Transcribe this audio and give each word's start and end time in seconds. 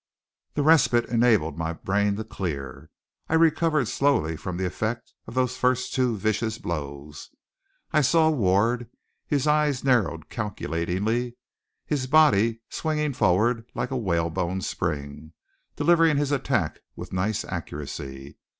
The 0.55 0.63
respite 0.63 1.05
enabled 1.09 1.59
my 1.59 1.73
brain 1.73 2.15
to 2.15 2.23
clear. 2.23 2.89
I 3.29 3.35
recovered 3.35 3.87
slowly 3.87 4.35
from 4.35 4.57
the 4.57 4.65
effect 4.65 5.13
of 5.27 5.35
those 5.35 5.57
first 5.57 5.93
two 5.93 6.17
vicious 6.17 6.57
blows. 6.57 7.29
I 7.93 8.01
saw 8.01 8.27
Ward, 8.31 8.89
his 9.27 9.45
eyes 9.45 9.83
narrowed 9.83 10.27
calculatingly, 10.27 11.37
his 11.85 12.07
body 12.07 12.61
swinging 12.67 13.13
forward 13.13 13.67
like 13.75 13.91
a 13.91 13.95
whalebone 13.95 14.61
spring, 14.61 15.33
delivering 15.75 16.17
his 16.17 16.31
attack 16.31 16.79
with 16.95 17.13
nice 17.13 17.45
accuracy. 17.45 18.37